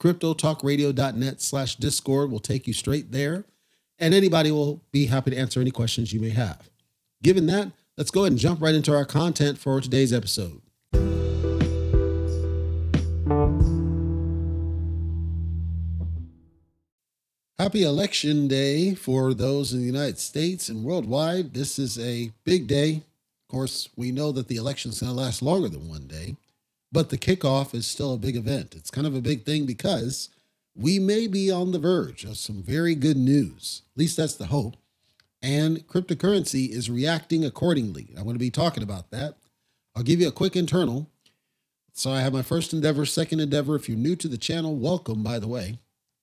[0.00, 3.44] CryptoTalkRadio.net slash Discord will take you straight there.
[3.98, 6.68] And anybody will be happy to answer any questions you may have.
[7.22, 10.60] Given that, let's go ahead and jump right into our content for today's episode.
[17.58, 21.54] Happy Election Day for those in the United States and worldwide.
[21.54, 22.96] This is a big day.
[22.96, 26.36] Of course, we know that the election is going to last longer than one day,
[26.96, 28.74] but the kickoff is still a big event.
[28.74, 30.30] It's kind of a big thing because
[30.74, 33.82] we may be on the verge of some very good news.
[33.94, 34.76] At least that's the hope.
[35.42, 38.14] And cryptocurrency is reacting accordingly.
[38.16, 39.34] I'm going to be talking about that.
[39.94, 41.10] I'll give you a quick internal.
[41.92, 43.76] So I have my first endeavor, second endeavor.
[43.76, 45.78] If you're new to the channel, welcome, by the way.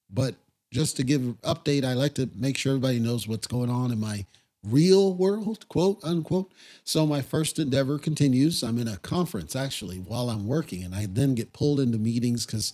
[0.09, 0.33] But
[0.71, 3.99] just to give update, I like to make sure everybody knows what's going on in
[3.99, 4.25] my
[4.63, 6.51] real world, quote unquote.
[6.83, 8.63] So my first endeavor continues.
[8.63, 12.45] I'm in a conference actually while I'm working, and I then get pulled into meetings
[12.45, 12.73] because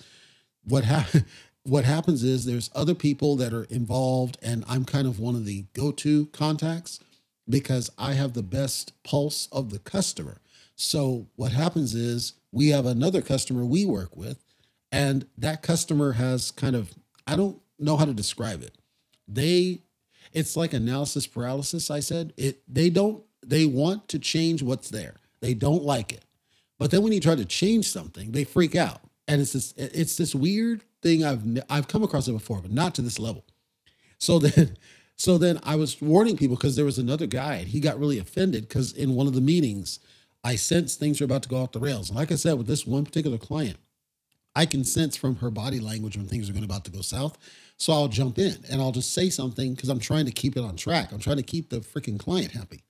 [0.63, 1.09] what ha-
[1.63, 5.45] what happens is there's other people that are involved, and I'm kind of one of
[5.45, 6.99] the go-to contacts
[7.47, 10.39] because I have the best pulse of the customer.
[10.75, 14.43] So what happens is we have another customer we work with,
[14.91, 16.93] and that customer has kind of
[17.27, 18.75] I don't know how to describe it.
[19.27, 19.81] They
[20.33, 22.33] it's like analysis paralysis, I said.
[22.37, 25.15] It they don't they want to change what's there.
[25.41, 26.25] They don't like it.
[26.77, 29.01] But then when you try to change something, they freak out.
[29.27, 32.95] And it's this it's this weird thing I've I've come across it before, but not
[32.95, 33.45] to this level.
[34.17, 34.77] So then
[35.15, 38.19] so then I was warning people because there was another guy and he got really
[38.19, 39.99] offended because in one of the meetings
[40.43, 42.09] I sensed things were about to go off the rails.
[42.09, 43.77] And like I said, with this one particular client,
[44.55, 47.37] I can sense from her body language when things are going about to go south.
[47.79, 50.63] So I'll jump in and I'll just say something because I'm trying to keep it
[50.63, 51.11] on track.
[51.11, 52.83] I'm trying to keep the freaking client happy.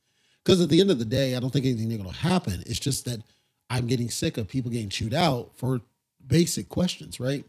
[0.44, 2.64] Because at the end of the day, I don't think anything is going to happen.
[2.66, 3.22] It's just that
[3.70, 5.82] I'm getting sick of people getting chewed out for
[6.26, 7.46] basic questions, right?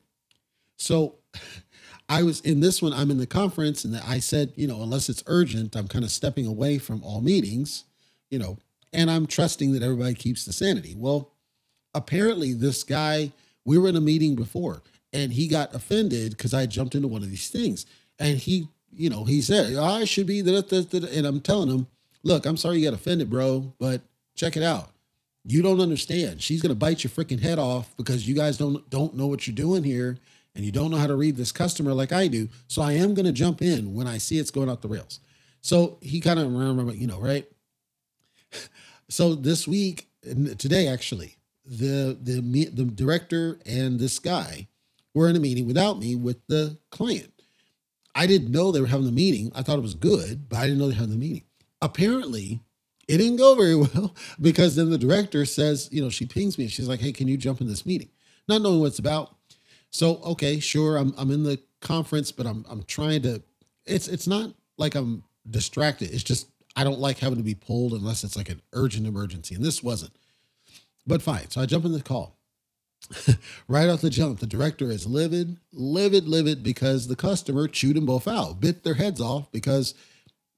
[0.76, 1.14] So
[2.10, 5.08] I was in this one, I'm in the conference, and I said, you know, unless
[5.08, 7.84] it's urgent, I'm kind of stepping away from all meetings,
[8.30, 8.58] you know,
[8.92, 10.94] and I'm trusting that everybody keeps the sanity.
[10.96, 11.30] Well,
[11.94, 13.30] apparently, this guy,
[13.64, 14.82] we were in a meeting before,
[15.12, 17.86] and he got offended because I jumped into one of these things.
[18.18, 21.86] And he, you know, he said, oh, I should be, and I'm telling him,
[22.22, 24.02] look, I'm sorry you got offended, bro, but
[24.34, 24.90] check it out.
[25.44, 26.42] You don't understand.
[26.42, 29.54] She's gonna bite your freaking head off because you guys don't don't know what you're
[29.54, 30.18] doing here
[30.54, 32.48] and you don't know how to read this customer like I do.
[32.68, 35.20] So I am gonna jump in when I see it's going off the rails.
[35.62, 37.46] So he kind of remember, you know, right?
[39.08, 41.36] So this week, today actually,
[41.66, 42.40] the the
[42.72, 44.68] the director and this guy
[45.14, 47.32] were in a meeting without me with the client.
[48.14, 49.52] I didn't know they were having the meeting.
[49.54, 51.44] I thought it was good, but I didn't know they having the meeting.
[51.80, 52.60] Apparently,
[53.08, 56.64] it didn't go very well because then the director says, you know, she pings me
[56.64, 58.10] and she's like, hey, can you jump in this meeting?
[58.48, 59.36] Not knowing what it's about.
[59.90, 63.42] So, okay, sure, I'm I'm in the conference, but I'm I'm trying to
[63.86, 66.12] it's it's not like I'm distracted.
[66.12, 69.54] It's just I don't like having to be pulled unless it's like an urgent emergency.
[69.54, 70.12] And this wasn't.
[71.06, 71.50] But fine.
[71.50, 72.36] So I jump in the call.
[73.68, 78.06] right off the jump, the director is livid, livid, livid because the customer chewed them
[78.06, 79.94] both out, bit their heads off because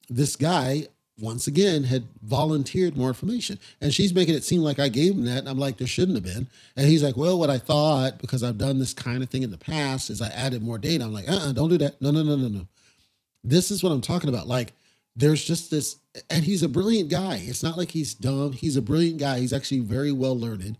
[0.09, 0.87] this guy,
[1.19, 3.59] once again, had volunteered more information.
[3.81, 5.39] And she's making it seem like I gave him that.
[5.39, 6.47] And I'm like, there shouldn't have been.
[6.75, 9.51] And he's like, well, what I thought, because I've done this kind of thing in
[9.51, 11.03] the past, is I added more data.
[11.03, 12.01] I'm like, uh uh-uh, don't do that.
[12.01, 12.67] No, no, no, no, no.
[13.43, 14.47] This is what I'm talking about.
[14.47, 14.73] Like,
[15.15, 15.97] there's just this,
[16.29, 17.41] and he's a brilliant guy.
[17.43, 18.53] It's not like he's dumb.
[18.53, 19.39] He's a brilliant guy.
[19.39, 20.77] He's actually very well learned.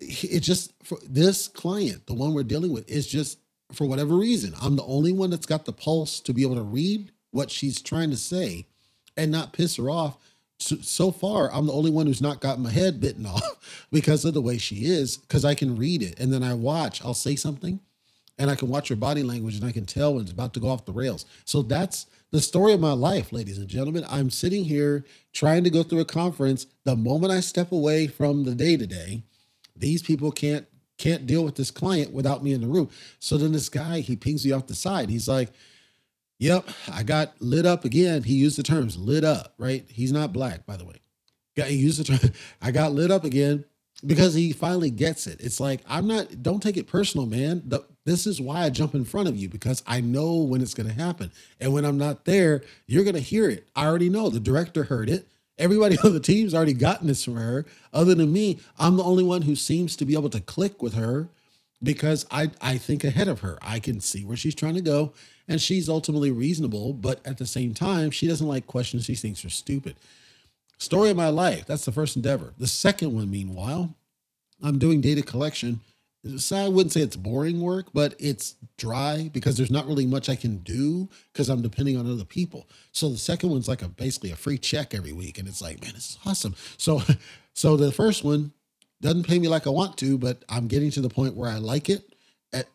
[0.00, 3.38] It just for this client, the one we're dealing with, is just
[3.72, 6.62] for whatever reason, I'm the only one that's got the pulse to be able to
[6.62, 8.66] read what she's trying to say
[9.16, 10.18] and not piss her off.
[10.58, 14.24] So, so far, I'm the only one who's not got my head bitten off because
[14.24, 16.18] of the way she is, because I can read it.
[16.18, 17.80] And then I watch, I'll say something
[18.38, 20.60] and I can watch her body language and I can tell when it's about to
[20.60, 21.26] go off the rails.
[21.44, 24.04] So that's the story of my life, ladies and gentlemen.
[24.08, 26.66] I'm sitting here trying to go through a conference.
[26.84, 29.24] The moment I step away from the day to day,
[29.80, 30.66] these people can't
[30.98, 32.90] can't deal with this client without me in the room.
[33.18, 35.08] So then this guy, he pings me off the side.
[35.08, 35.50] He's like,
[36.40, 38.22] Yep, I got lit up again.
[38.22, 39.84] He used the terms lit up, right?
[39.88, 40.96] He's not black, by the way.
[41.54, 42.32] He used the term,
[42.62, 43.66] I got lit up again
[44.06, 45.38] because he finally gets it.
[45.40, 47.62] It's like, I'm not, don't take it personal, man.
[47.66, 50.72] The, this is why I jump in front of you because I know when it's
[50.72, 51.30] going to happen.
[51.60, 53.68] And when I'm not there, you're going to hear it.
[53.76, 54.30] I already know.
[54.30, 55.29] The director heard it.
[55.60, 57.66] Everybody on the team's already gotten this from her.
[57.92, 60.94] Other than me, I'm the only one who seems to be able to click with
[60.94, 61.28] her
[61.82, 63.58] because I, I think ahead of her.
[63.62, 65.12] I can see where she's trying to go
[65.48, 69.44] and she's ultimately reasonable, but at the same time, she doesn't like questions she thinks
[69.44, 69.96] are stupid.
[70.78, 71.66] Story of my life.
[71.66, 72.54] That's the first endeavor.
[72.56, 73.94] The second one, meanwhile,
[74.62, 75.80] I'm doing data collection.
[76.36, 80.28] So I wouldn't say it's boring work, but it's dry because there's not really much
[80.28, 82.68] I can do because I'm depending on other people.
[82.92, 85.80] So the second one's like a basically a free check every week, and it's like,
[85.80, 86.54] man, this is awesome.
[86.76, 87.00] So,
[87.54, 88.52] so the first one
[89.00, 91.56] doesn't pay me like I want to, but I'm getting to the point where I
[91.56, 92.14] like it
[92.52, 92.66] at,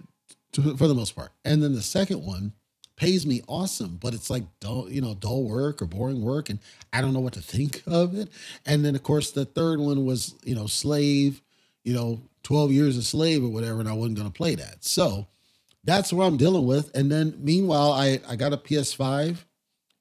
[0.53, 1.31] to, for the most part.
[1.43, 2.53] And then the second one
[2.95, 6.59] pays me awesome, but it's like dull, you know, dull work or boring work, and
[6.91, 8.29] I don't know what to think of it.
[8.65, 11.41] And then of course the third one was, you know, slave,
[11.85, 14.83] you know, 12 years a slave or whatever, and I wasn't gonna play that.
[14.83, 15.27] So
[15.85, 16.93] that's what I'm dealing with.
[16.93, 19.45] And then meanwhile, I I got a PS5.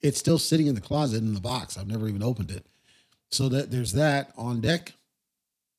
[0.03, 1.79] It's still sitting in the closet in the box.
[1.79, 2.67] I've never even opened it.
[3.31, 4.95] So that there's that on deck.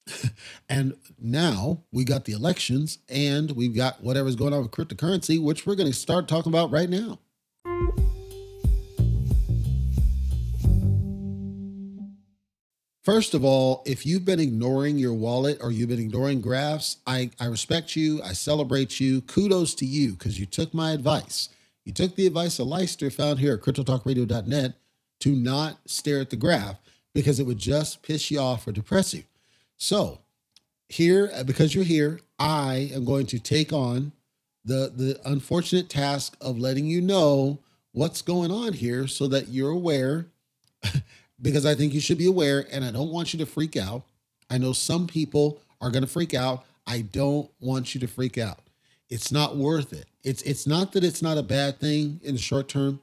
[0.70, 5.66] and now we got the elections and we've got whatever's going on with cryptocurrency, which
[5.66, 7.20] we're going to start talking about right now.
[13.06, 17.30] First of all, if you've been ignoring your wallet or you've been ignoring graphs, I,
[17.40, 18.20] I respect you.
[18.24, 19.22] I celebrate you.
[19.22, 21.50] Kudos to you because you took my advice.
[21.84, 24.74] You took the advice of Leister found here at cryptotalkradio.net
[25.20, 26.80] to not stare at the graph
[27.14, 29.26] because it would just piss you off or depress you.
[29.78, 30.22] So
[30.90, 34.14] here, uh, because you're here, I am going to take on
[34.64, 37.60] the the unfortunate task of letting you know
[37.92, 40.26] what's going on here so that you're aware
[41.46, 44.02] because I think you should be aware and I don't want you to freak out.
[44.50, 46.66] I know some people are going to freak out.
[46.88, 48.60] I don't want you to freak out.
[49.10, 50.08] It's not worth it.
[50.24, 53.00] It's it's not that it's not a bad thing in the short term.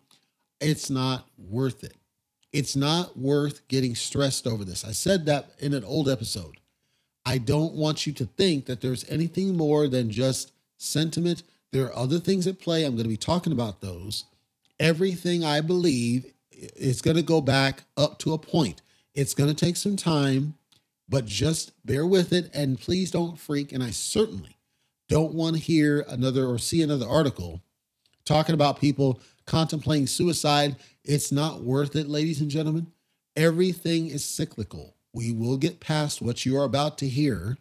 [0.61, 1.95] It's not worth it.
[2.53, 4.85] It's not worth getting stressed over this.
[4.85, 6.57] I said that in an old episode.
[7.25, 11.45] I don't want you to think that there's anything more than just sentiment.
[11.71, 12.85] There are other things at play.
[12.85, 14.25] I'm going to be talking about those.
[14.81, 16.32] Everything I believe
[16.77, 18.83] is going to go back up to a point.
[19.15, 20.55] It's going to take some time,
[21.09, 23.73] but just bear with it and please don't freak.
[23.73, 24.57] And I certainly
[25.09, 27.61] don't want to hear another or see another article
[28.25, 30.77] talking about people contemplating suicide.
[31.05, 32.87] It's not worth it, ladies and gentlemen.
[33.37, 34.95] Everything is cyclical.
[35.13, 37.59] We will get past what you are about to hear.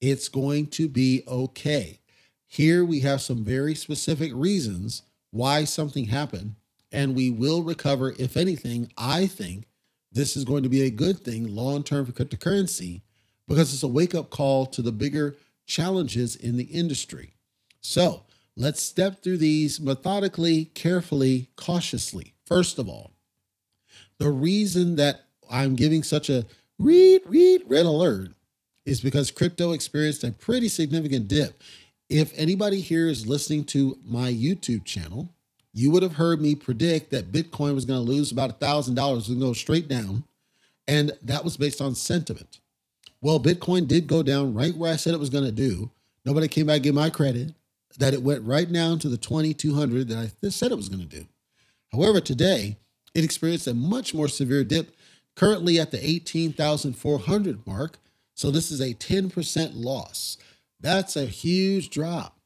[0.00, 2.00] It's going to be okay.
[2.46, 6.54] Here we have some very specific reasons why something happened,
[6.92, 8.14] and we will recover.
[8.18, 9.66] If anything, I think
[10.12, 13.02] this is going to be a good thing long term for cryptocurrency
[13.48, 17.34] because it's a wake up call to the bigger challenges in the industry.
[17.80, 18.22] So
[18.56, 22.34] let's step through these methodically, carefully, cautiously.
[22.44, 23.12] First of all,
[24.18, 26.46] the reason that I'm giving such a
[26.78, 28.30] read, read, red alert
[28.84, 31.60] is because crypto experienced a pretty significant dip.
[32.08, 35.34] If anybody here is listening to my YouTube channel,
[35.76, 38.94] you would have heard me predict that Bitcoin was going to lose about a thousand
[38.94, 40.24] dollars and go straight down.
[40.88, 42.60] And that was based on sentiment.
[43.20, 45.90] Well, Bitcoin did go down right where I said it was going to do.
[46.24, 47.52] Nobody came back and gave my credit
[47.98, 51.18] that it went right down to the 2200 that I said it was going to
[51.18, 51.26] do.
[51.92, 52.78] However, today
[53.14, 54.96] it experienced a much more severe dip
[55.34, 57.98] currently at the 18,400 mark.
[58.34, 60.38] So this is a 10% loss.
[60.80, 62.38] That's a huge drop.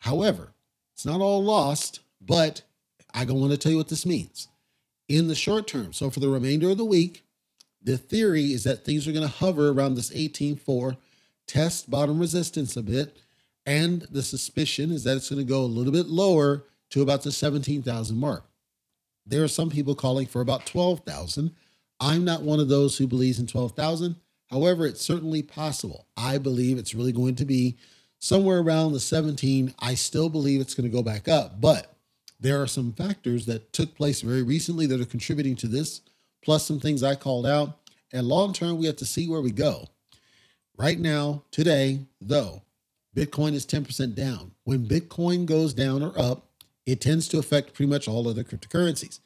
[0.00, 0.52] However,
[0.94, 2.62] it's not all lost, but
[3.14, 4.48] I don't want to tell you what this means.
[5.08, 7.24] In the short term, so for the remainder of the week,
[7.82, 10.96] the theory is that things are going to hover around this 18.4,
[11.46, 13.18] test bottom resistance a bit,
[13.66, 17.22] and the suspicion is that it's going to go a little bit lower to about
[17.22, 18.44] the 17,000 mark.
[19.26, 21.52] There are some people calling for about 12,000.
[22.00, 24.16] I'm not one of those who believes in 12,000.
[24.50, 26.06] However, it's certainly possible.
[26.16, 27.76] I believe it's really going to be
[28.18, 29.74] somewhere around the 17.
[29.78, 31.91] I still believe it's going to go back up, but
[32.42, 36.00] there are some factors that took place very recently that are contributing to this,
[36.42, 37.78] plus some things I called out.
[38.12, 39.86] And long term, we have to see where we go.
[40.76, 42.62] Right now, today, though,
[43.16, 44.52] Bitcoin is 10% down.
[44.64, 46.46] When Bitcoin goes down or up,
[46.84, 49.20] it tends to affect pretty much all other cryptocurrencies.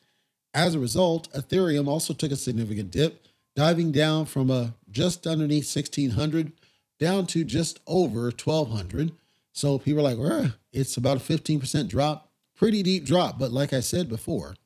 [0.53, 5.75] As a result, Ethereum also took a significant dip, diving down from a just underneath
[5.75, 6.53] 1600
[6.99, 9.13] down to just over 1200.
[9.53, 12.26] So people are like, it's about a 15% drop,
[12.57, 13.39] pretty deep drop.
[13.39, 14.57] But like I said before,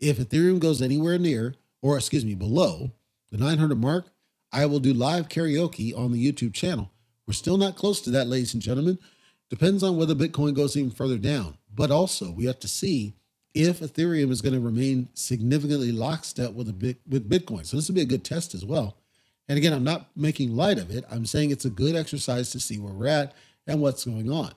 [0.00, 2.92] if Ethereum goes anywhere near, or excuse me, below
[3.30, 4.06] the 900 mark,
[4.52, 6.90] I will do live karaoke on the YouTube channel.
[7.26, 8.98] We're still not close to that, ladies and gentlemen.
[9.50, 11.58] Depends on whether Bitcoin goes even further down.
[11.74, 13.14] But also, we have to see
[13.54, 17.66] if Ethereum is going to remain significantly lockstep with a bit with Bitcoin.
[17.66, 18.96] So this will be a good test as well.
[19.48, 21.04] And again, I'm not making light of it.
[21.10, 23.34] I'm saying it's a good exercise to see where we're at
[23.66, 24.52] and what's going on.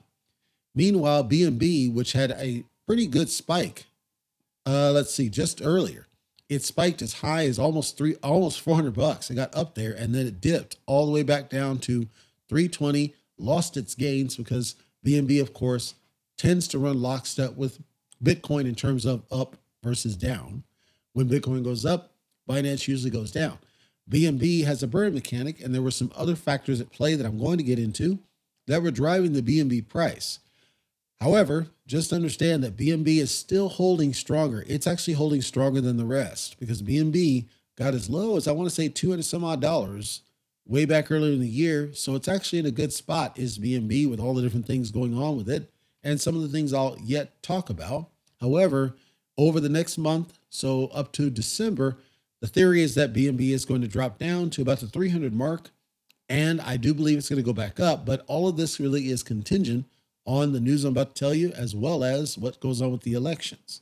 [0.74, 3.86] Meanwhile, BNB, which had a pretty good spike,
[4.66, 6.06] uh, let's see, just earlier,
[6.48, 9.30] it spiked as high as almost three, almost 400 bucks.
[9.30, 12.08] It got up there and then it dipped all the way back down to
[12.48, 15.94] 320, lost its gains because BNB, of course,
[16.36, 17.80] tends to run lockstep with
[18.22, 20.62] Bitcoin in terms of up versus down.
[21.12, 22.12] When Bitcoin goes up,
[22.48, 23.58] Binance usually goes down.
[24.10, 27.38] BNB has a burn mechanic, and there were some other factors at play that I'm
[27.38, 28.18] going to get into
[28.66, 30.38] that were driving the BNB price.
[31.22, 34.64] However, just understand that BNB is still holding stronger.
[34.66, 38.68] It's actually holding stronger than the rest because BNB got as low as I want
[38.68, 40.22] to say 200 some odd dollars
[40.66, 41.90] way back earlier in the year.
[41.94, 45.16] So it's actually in a good spot is BNB with all the different things going
[45.16, 45.70] on with it
[46.02, 48.08] and some of the things I'll yet talk about.
[48.40, 48.96] However,
[49.38, 51.98] over the next month, so up to December,
[52.40, 55.70] the theory is that BNB is going to drop down to about the 300 mark.
[56.28, 58.04] And I do believe it's going to go back up.
[58.04, 59.84] But all of this really is contingent
[60.24, 63.02] on the news I'm about to tell you, as well as what goes on with
[63.02, 63.80] the elections.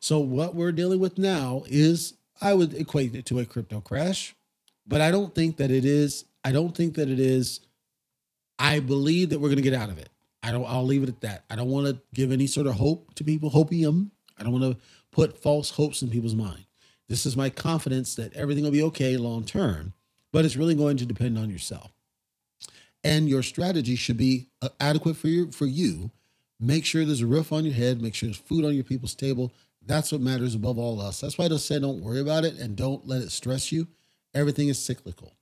[0.00, 4.34] So, what we're dealing with now is, I would equate it to a crypto crash,
[4.86, 6.24] but I don't think that it is.
[6.44, 7.60] I don't think that it is.
[8.58, 10.08] I believe that we're going to get out of it.
[10.42, 10.66] I don't.
[10.66, 11.44] I'll leave it at that.
[11.50, 13.50] I don't want to give any sort of hope to people.
[13.50, 14.10] Hopium.
[14.38, 16.64] I don't want to put false hopes in people's mind.
[17.08, 19.92] This is my confidence that everything will be okay long term,
[20.32, 21.92] but it's really going to depend on yourself.
[23.04, 25.50] And your strategy should be uh, adequate for you.
[25.50, 26.10] For you,
[26.60, 28.00] make sure there's a roof on your head.
[28.00, 29.52] Make sure there's food on your people's table.
[29.84, 31.20] That's what matters above all else.
[31.20, 33.88] That's why I say don't worry about it and don't let it stress you.
[34.34, 35.32] Everything is cyclical.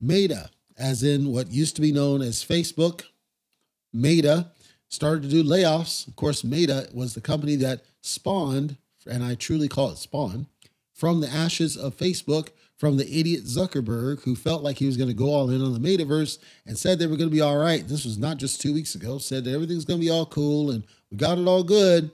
[0.00, 3.02] Meta, as in what used to be known as Facebook,
[3.92, 4.50] Meta
[4.88, 6.08] started to do layoffs.
[6.08, 8.76] Of course, Meta was the company that spawned
[9.06, 10.46] and I truly call it spawn,
[10.92, 12.50] from the ashes of Facebook,
[12.84, 15.72] from the idiot Zuckerberg who felt like he was going to go all in on
[15.72, 16.36] the metaverse
[16.66, 17.88] and said they were going to be all right.
[17.88, 20.70] This was not just two weeks ago, said that everything's going to be all cool
[20.70, 22.10] and we got it all good.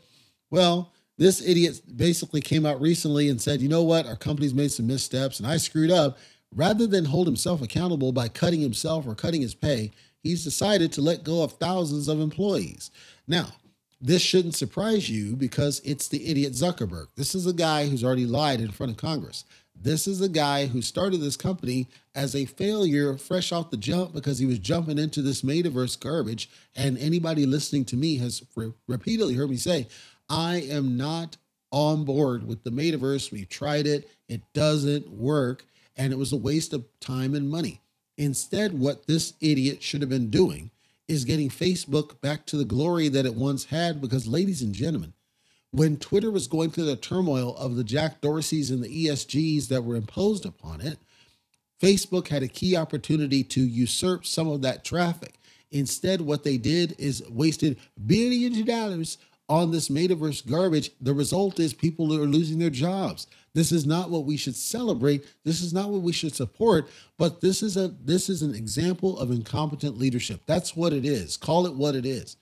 [0.48, 4.70] Well, this idiot basically came out recently and said, you know what, our company's made
[4.70, 6.18] some missteps and I screwed up.
[6.54, 9.90] Rather than hold himself accountable by cutting himself or cutting his pay,
[10.22, 12.92] he's decided to let go of thousands of employees.
[13.26, 13.48] Now,
[14.00, 17.08] this shouldn't surprise you because it's the idiot Zuckerberg.
[17.16, 19.44] This is a guy who's already lied in front of Congress.
[19.82, 24.12] This is a guy who started this company as a failure fresh off the jump
[24.12, 26.50] because he was jumping into this metaverse garbage.
[26.76, 29.88] And anybody listening to me has re- repeatedly heard me say,
[30.28, 31.38] I am not
[31.72, 33.32] on board with the metaverse.
[33.32, 35.64] We tried it, it doesn't work.
[35.96, 37.80] And it was a waste of time and money.
[38.18, 40.70] Instead, what this idiot should have been doing
[41.08, 44.00] is getting Facebook back to the glory that it once had.
[44.02, 45.14] Because, ladies and gentlemen,
[45.72, 49.84] when Twitter was going through the turmoil of the Jack Dorseys and the ESGs that
[49.84, 50.98] were imposed upon it,
[51.80, 55.38] Facebook had a key opportunity to usurp some of that traffic.
[55.70, 60.90] Instead, what they did is wasted billions of dollars on this metaverse garbage.
[61.00, 63.26] The result is people are losing their jobs.
[63.54, 65.26] This is not what we should celebrate.
[65.44, 69.18] This is not what we should support, but this is a this is an example
[69.18, 70.42] of incompetent leadership.
[70.46, 71.36] That's what it is.
[71.36, 72.36] Call it what it is.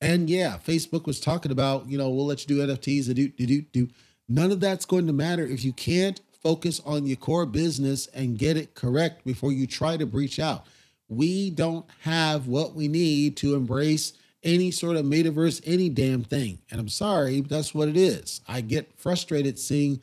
[0.00, 3.46] And yeah, Facebook was talking about, you know, we'll let you do NFTs, do do
[3.46, 3.88] do do.
[4.28, 8.38] None of that's going to matter if you can't focus on your core business and
[8.38, 10.64] get it correct before you try to breach out.
[11.08, 16.60] We don't have what we need to embrace any sort of metaverse, any damn thing.
[16.70, 18.40] And I'm sorry, that's what it is.
[18.48, 20.00] I get frustrated seeing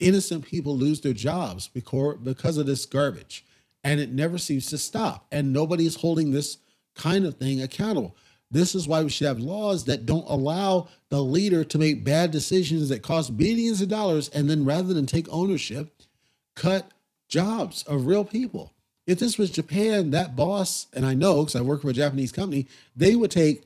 [0.00, 3.44] innocent people lose their jobs because because of this garbage
[3.84, 6.58] and it never seems to stop and nobody's holding this
[6.94, 8.16] kind of thing accountable
[8.52, 12.30] This is why we should have laws that don't allow the leader to make bad
[12.30, 16.02] decisions that cost billions of dollars and then rather than take ownership,
[16.54, 16.90] cut
[17.28, 18.74] jobs of real people.
[19.06, 22.30] If this was Japan, that boss, and I know because I work for a Japanese
[22.30, 23.64] company, they would take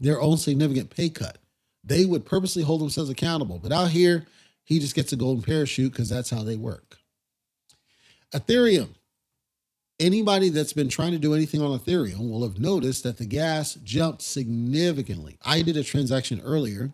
[0.00, 1.36] their own significant pay cut.
[1.84, 3.58] They would purposely hold themselves accountable.
[3.62, 4.24] But out here,
[4.64, 6.96] he just gets a golden parachute because that's how they work.
[8.34, 8.94] Ethereum.
[10.02, 13.74] Anybody that's been trying to do anything on Ethereum will have noticed that the gas
[13.84, 15.38] jumped significantly.
[15.44, 16.90] I did a transaction earlier,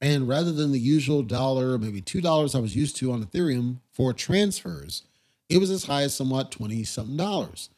[0.00, 4.12] and rather than the usual dollar, maybe $2 I was used to on Ethereum for
[4.12, 5.02] transfers,
[5.48, 7.70] it was as high as somewhat 20 something dollars.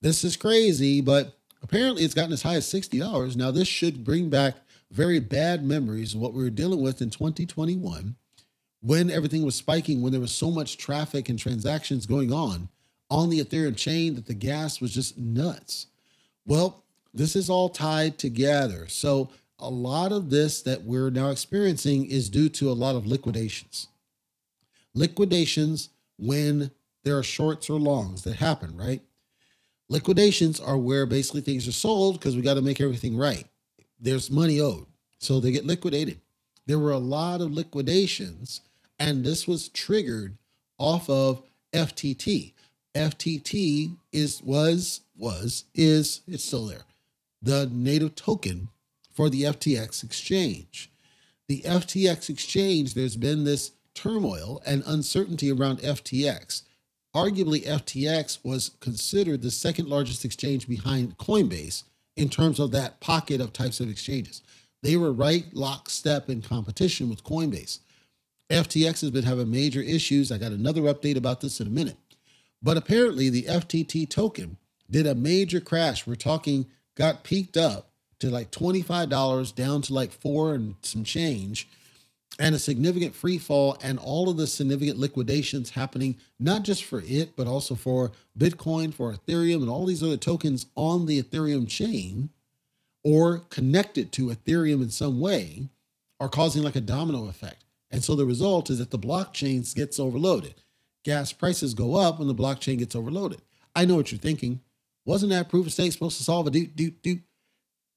[0.00, 3.36] This is crazy, but apparently it's gotten as high as $60.
[3.36, 4.56] Now, this should bring back
[4.90, 8.16] very bad memories of what we were dealing with in 2021
[8.80, 12.70] when everything was spiking, when there was so much traffic and transactions going on
[13.10, 15.86] on the Ethereum chain that the gas was just nuts.
[16.46, 18.86] Well, this is all tied together.
[18.88, 19.30] So,
[19.60, 23.86] a lot of this that we're now experiencing is due to a lot of liquidations.
[24.94, 26.70] Liquidations when
[27.04, 29.00] there are shorts or longs that happen, right?
[29.88, 33.46] Liquidations are where basically things are sold because we got to make everything right.
[34.00, 34.86] There's money owed.
[35.18, 36.20] So they get liquidated.
[36.66, 38.62] There were a lot of liquidations,
[38.98, 40.36] and this was triggered
[40.78, 41.42] off of
[41.72, 42.52] FTT.
[42.94, 46.84] FTT is was was is it's still there.
[47.42, 48.68] The native token
[49.12, 50.90] for the FTX exchange.
[51.48, 56.62] The FTX exchange, there's been this turmoil and uncertainty around FTX.
[57.14, 61.84] Arguably, FTX was considered the second largest exchange behind Coinbase
[62.16, 64.42] in terms of that pocket of types of exchanges.
[64.82, 67.80] They were right lockstep in competition with Coinbase.
[68.50, 70.30] FTX has been having major issues.
[70.30, 71.96] I got another update about this in a minute.
[72.64, 74.56] But apparently, the FTT token
[74.90, 76.06] did a major crash.
[76.06, 81.68] We're talking got peaked up to like $25 down to like four and some change
[82.38, 87.02] and a significant free fall and all of the significant liquidations happening not just for
[87.06, 91.68] it but also for bitcoin for ethereum and all these other tokens on the ethereum
[91.68, 92.30] chain
[93.04, 95.68] or connected to ethereum in some way
[96.18, 100.00] are causing like a domino effect and so the result is that the blockchain gets
[100.00, 100.54] overloaded
[101.04, 103.40] gas prices go up when the blockchain gets overloaded
[103.76, 104.60] i know what you're thinking
[105.04, 107.20] wasn't that proof of stake supposed to solve a doot doot doot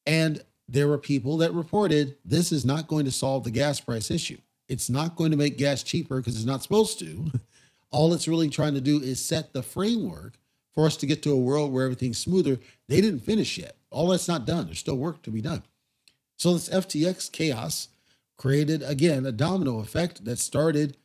[0.06, 4.12] and there were people that reported this is not going to solve the gas price
[4.12, 4.38] issue.
[4.68, 7.32] It's not going to make gas cheaper because it's not supposed to.
[7.92, 10.34] All it's really trying to do is set the framework
[10.74, 12.60] for us to get to a world where everything's smoother.
[12.90, 13.78] They didn't finish yet.
[13.90, 14.66] All that's not done.
[14.66, 15.64] There's still work to be done.
[16.38, 17.88] So this FTX chaos
[18.38, 20.98] created again a domino effect that started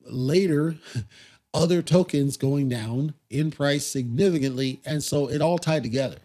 [0.00, 0.76] later
[1.54, 6.18] other tokens going down in price significantly and so it all tied together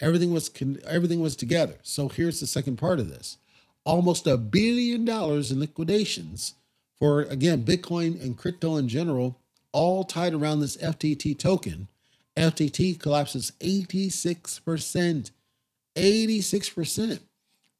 [0.00, 0.50] Everything was
[0.86, 1.74] everything was together.
[1.82, 3.38] So here's the second part of this.
[3.84, 6.54] Almost a billion dollars in liquidations
[6.98, 9.38] for again Bitcoin and crypto in general,
[9.72, 11.88] all tied around this FTT token.
[12.36, 15.30] FTT collapses 86%.
[15.96, 17.20] 86%.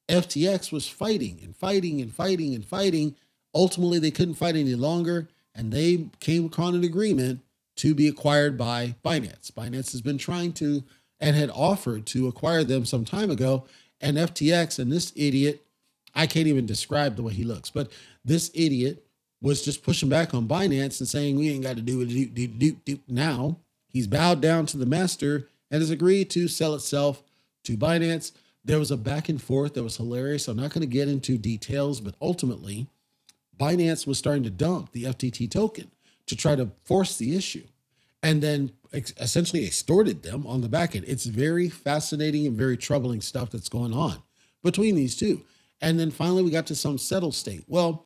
[0.09, 3.15] FTX was fighting and fighting and fighting and fighting.
[3.55, 7.41] Ultimately, they couldn't fight any longer and they came upon an agreement
[7.77, 9.51] to be acquired by Binance.
[9.51, 10.83] Binance has been trying to
[11.19, 13.65] and had offered to acquire them some time ago.
[14.01, 15.65] And FTX and this idiot,
[16.15, 17.91] I can't even describe the way he looks, but
[18.23, 19.05] this idiot
[19.41, 23.57] was just pushing back on Binance and saying, we ain't got to do it now.
[23.87, 27.23] He's bowed down to the master and has agreed to sell itself
[27.63, 28.31] to Binance.
[28.65, 30.47] There was a back and forth that was hilarious.
[30.47, 32.87] I'm not going to get into details, but ultimately,
[33.59, 35.91] Binance was starting to dump the FTT token
[36.27, 37.63] to try to force the issue
[38.23, 41.05] and then essentially extorted them on the back end.
[41.07, 44.21] It's very fascinating and very troubling stuff that's going on
[44.63, 45.45] between these two.
[45.81, 47.63] And then finally, we got to some settled state.
[47.67, 48.05] Well,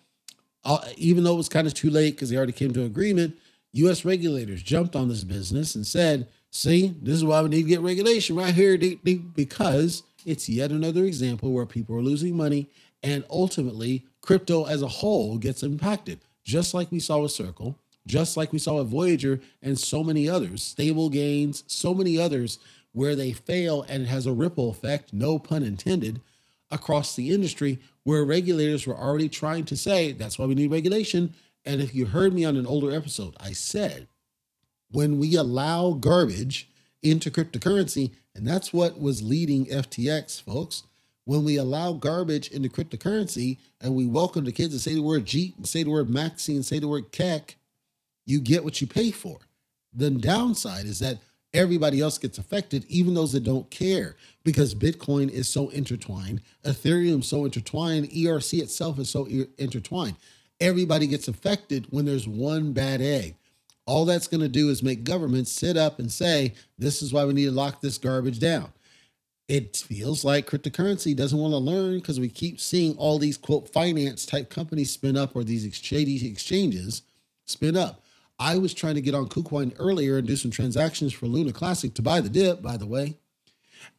[0.63, 2.85] uh, even though it was kind of too late because they already came to an
[2.85, 3.35] agreement,
[3.73, 4.05] U.S.
[4.05, 7.81] regulators jumped on this business and said, see, this is why we need to get
[7.81, 12.69] regulation right here because it's yet another example where people are losing money
[13.01, 18.36] and ultimately crypto as a whole gets impacted, just like we saw with Circle just
[18.36, 22.59] like we saw with Voyager and so many others, stable gains, so many others
[22.91, 26.21] where they fail and it has a ripple effect, no pun intended,
[26.69, 31.33] across the industry where regulators were already trying to say that's why we need regulation.
[31.65, 34.07] And if you heard me on an older episode, I said
[34.91, 36.69] when we allow garbage
[37.01, 40.83] into cryptocurrency, and that's what was leading FTX, folks.
[41.25, 45.33] When we allow garbage into cryptocurrency and we welcome the kids to say the word
[45.33, 47.55] and say the word Maxi and say the word Kek,
[48.25, 49.39] you get what you pay for.
[49.93, 51.19] The downside is that
[51.53, 57.23] everybody else gets affected, even those that don't care, because Bitcoin is so intertwined, Ethereum
[57.23, 60.15] so intertwined, ERC itself is so intertwined.
[60.59, 63.36] Everybody gets affected when there's one bad egg.
[63.86, 67.25] All that's going to do is make governments sit up and say, this is why
[67.25, 68.71] we need to lock this garbage down.
[69.47, 73.69] It feels like cryptocurrency doesn't want to learn because we keep seeing all these quote
[73.69, 77.01] finance type companies spin up or these exchanges
[77.45, 78.03] spin up.
[78.39, 81.93] I was trying to get on KuCoin earlier and do some transactions for Luna Classic
[81.93, 83.17] to buy the dip, by the way.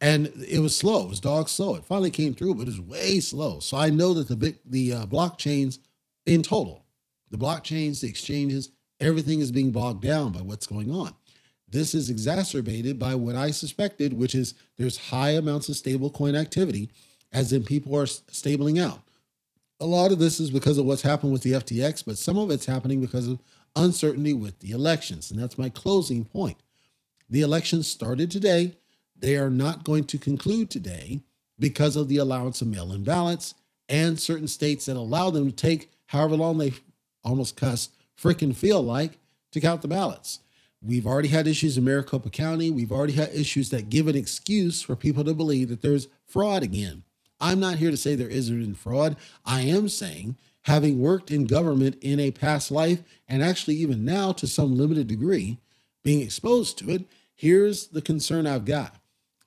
[0.01, 1.03] And it was slow.
[1.03, 1.75] It was dog slow.
[1.75, 3.59] It finally came through, but it was way slow.
[3.59, 5.79] So I know that the big, the uh, blockchains
[6.25, 6.85] in total,
[7.29, 11.13] the blockchains, the exchanges, everything is being bogged down by what's going on.
[11.75, 16.89] This is exacerbated by what I suspected, which is there's high amounts of stablecoin activity,
[17.33, 19.01] as in people are stabling out.
[19.81, 22.49] A lot of this is because of what's happened with the FTX, but some of
[22.49, 23.41] it's happening because of
[23.75, 25.29] uncertainty with the elections.
[25.29, 26.55] And that's my closing point.
[27.29, 28.77] The elections started today.
[29.13, 31.23] They are not going to conclude today
[31.59, 33.53] because of the allowance of mail in ballots
[33.89, 36.71] and certain states that allow them to take however long they
[37.21, 39.17] almost cuss freaking feel like
[39.51, 40.39] to count the ballots.
[40.85, 42.69] We've already had issues in Maricopa County.
[42.69, 46.61] We've already had issues that give an excuse for people to believe that there's fraud
[46.61, 47.03] again.
[47.39, 49.17] I'm not here to say there isn't fraud.
[49.45, 54.31] I am saying, having worked in government in a past life, and actually even now
[54.33, 55.57] to some limited degree,
[56.03, 58.95] being exposed to it, here's the concern I've got.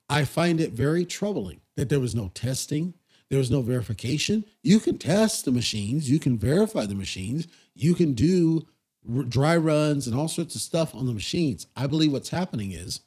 [0.09, 2.95] I find it very troubling that there was no testing,
[3.29, 4.43] there was no verification.
[4.61, 8.67] You can test the machines, you can verify the machines, you can do
[9.27, 11.67] dry runs and all sorts of stuff on the machines.
[11.75, 13.01] I believe what's happening is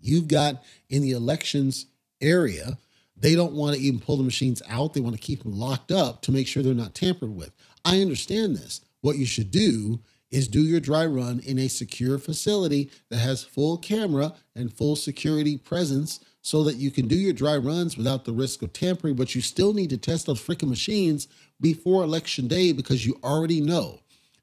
[0.00, 1.86] you've got in the elections
[2.20, 2.78] area
[3.20, 4.94] they don't want to even pull the machines out.
[4.94, 7.52] They want to keep them locked up to make sure they're not tampered with.
[7.84, 8.80] I understand this.
[9.02, 13.42] What you should do is do your dry run in a secure facility that has
[13.42, 18.24] full camera and full security presence so that you can do your dry runs without
[18.24, 21.28] the risk of tampering, but you still need to test those freaking machines
[21.60, 23.98] before election day because you already know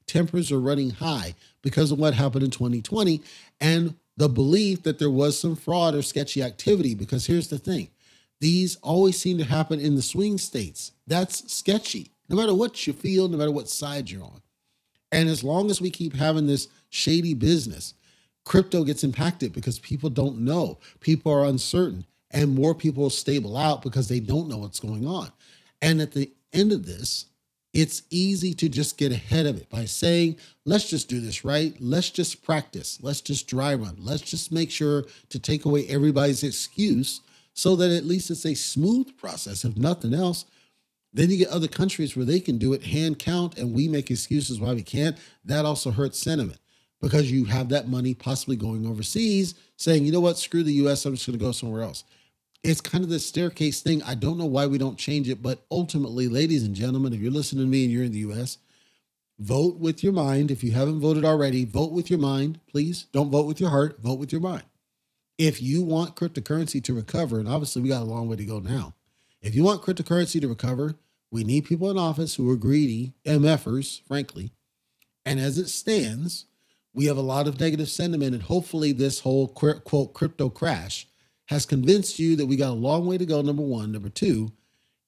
[0.08, 3.20] tempers are running high because of what happened in 2020
[3.60, 6.94] and the belief that there was some fraud or sketchy activity.
[6.94, 7.88] Because here's the thing
[8.40, 10.92] these always seem to happen in the swing states.
[11.06, 14.42] That's sketchy, no matter what you feel, no matter what side you're on.
[15.10, 17.94] And as long as we keep having this shady business,
[18.44, 23.82] crypto gets impacted because people don't know, people are uncertain, and more people stable out
[23.82, 25.30] because they don't know what's going on.
[25.80, 27.26] And at the end of this,
[27.80, 31.76] it's easy to just get ahead of it by saying, let's just do this right.
[31.78, 32.98] Let's just practice.
[33.02, 33.96] Let's just dry run.
[34.00, 37.20] Let's just make sure to take away everybody's excuse
[37.54, 40.44] so that at least it's a smooth process, if nothing else.
[41.12, 44.10] Then you get other countries where they can do it hand count and we make
[44.10, 45.16] excuses why we can't.
[45.44, 46.58] That also hurts sentiment
[47.00, 51.04] because you have that money possibly going overseas saying, you know what, screw the US,
[51.04, 52.02] I'm just going to go somewhere else.
[52.62, 54.02] It's kind of the staircase thing.
[54.02, 57.30] I don't know why we don't change it, but ultimately, ladies and gentlemen, if you're
[57.30, 58.58] listening to me and you're in the US,
[59.38, 60.50] vote with your mind.
[60.50, 63.06] If you haven't voted already, vote with your mind, please.
[63.12, 64.64] Don't vote with your heart, vote with your mind
[65.38, 68.58] if you want cryptocurrency to recover, and obviously we got a long way to go
[68.58, 68.94] now.
[69.40, 70.96] If you want cryptocurrency to recover,
[71.30, 74.50] we need people in office who are greedy, MFers, frankly.
[75.24, 76.46] And as it stands,
[76.92, 81.06] we have a lot of negative sentiment, and hopefully, this whole quote crypto crash
[81.48, 83.42] has convinced you that we got a long way to go.
[83.42, 84.52] Number one, number two,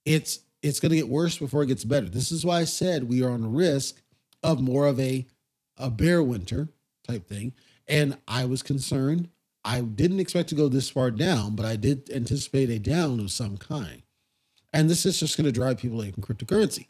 [0.05, 2.09] it's it's going to get worse before it gets better.
[2.09, 4.03] This is why I said we are on the risk
[4.43, 5.27] of more of a
[5.77, 6.69] a bear winter
[7.07, 7.53] type thing,
[7.89, 9.29] and I was concerned
[9.65, 13.31] I didn't expect to go this far down, but I did anticipate a down of
[13.31, 14.03] some kind.
[14.73, 16.87] And this is just going to drive people away from cryptocurrency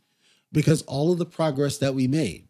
[0.53, 2.49] because all of the progress that we made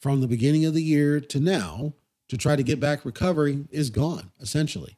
[0.00, 1.94] from the beginning of the year to now
[2.28, 4.96] to try to get back recovery is gone, essentially.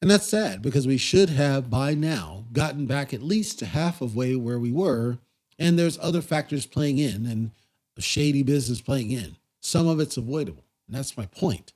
[0.00, 4.00] And that's sad because we should have by now gotten back at least to half
[4.00, 5.18] of way where we were.
[5.58, 7.50] And there's other factors playing in and
[8.00, 9.36] shady business playing in.
[9.60, 10.64] Some of it's avoidable.
[10.86, 11.72] And that's my point.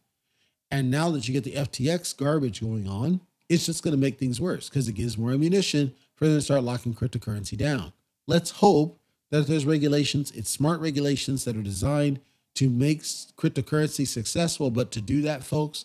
[0.70, 4.18] And now that you get the FTX garbage going on, it's just going to make
[4.18, 7.92] things worse because it gives more ammunition for them to start locking cryptocurrency down.
[8.26, 8.98] Let's hope
[9.30, 12.20] that there's regulations, it's smart regulations that are designed
[12.54, 14.70] to make cryptocurrency successful.
[14.70, 15.84] But to do that, folks,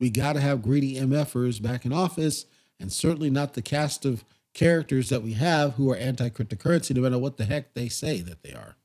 [0.00, 2.46] we got to have greedy MFers back in office
[2.78, 7.02] and certainly not the cast of characters that we have who are anti cryptocurrency, no
[7.02, 8.76] matter what the heck they say that they are.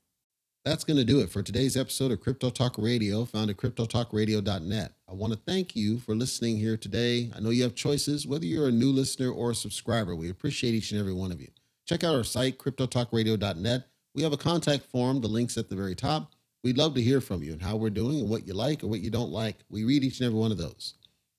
[0.64, 4.92] That's going to do it for today's episode of Crypto Talk Radio, found at cryptotalkradio.net.
[5.06, 7.30] I want to thank you for listening here today.
[7.36, 10.16] I know you have choices, whether you're a new listener or a subscriber.
[10.16, 11.48] We appreciate each and every one of you.
[11.86, 13.86] Check out our site, cryptotalkradio.net.
[14.14, 16.32] We have a contact form, the link's at the very top.
[16.62, 18.86] We'd love to hear from you and how we're doing and what you like or
[18.86, 19.56] what you don't like.
[19.68, 20.94] We read each and every one of those.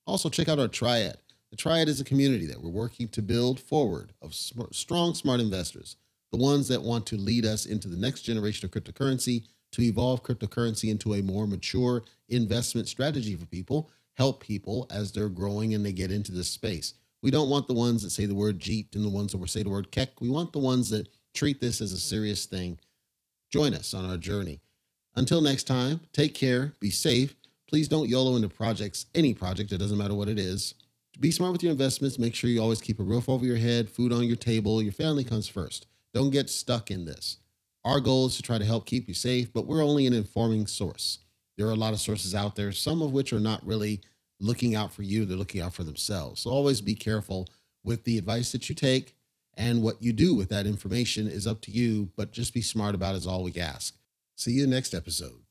[0.06, 1.18] Also, check out our Triad.
[1.52, 5.40] The Triad is a community that we're working to build forward of sm- strong, smart
[5.40, 5.96] investors,
[6.32, 10.24] the ones that want to lead us into the next generation of cryptocurrency, to evolve
[10.24, 15.86] cryptocurrency into a more mature investment strategy for people, help people as they're growing and
[15.86, 16.94] they get into this space.
[17.22, 19.64] We don't want the ones that say the word JEET and the ones that say
[19.64, 20.22] the word KEK.
[20.22, 22.80] We want the ones that treat this as a serious thing.
[23.52, 24.62] Join us on our journey.
[25.16, 27.36] Until next time, take care, be safe.
[27.68, 30.76] Please don't YOLO into projects, any project, it doesn't matter what it is.
[31.20, 32.20] Be smart with your investments.
[32.20, 34.82] Make sure you always keep a roof over your head, food on your table.
[34.82, 35.88] Your family comes first.
[36.14, 37.38] Don't get stuck in this.
[37.86, 40.68] Our goal is to try to help keep you safe, but we're only an informing
[40.68, 41.20] source.
[41.58, 44.02] There are a lot of sources out there, some of which are not really
[44.40, 46.42] looking out for you, they're looking out for themselves.
[46.42, 47.48] So always be careful
[47.84, 49.16] with the advice that you take
[49.56, 52.96] and what you do with that information is up to you, but just be smart
[52.96, 53.96] about it is all we ask.
[54.36, 55.45] See you next episode.